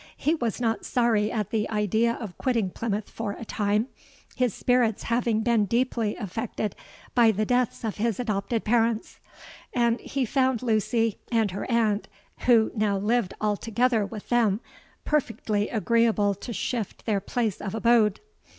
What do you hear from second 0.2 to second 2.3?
was not sorry at the idea